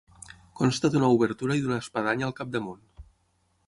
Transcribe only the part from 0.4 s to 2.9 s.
Consta d'una obertura i d'una espadanya al capdamunt.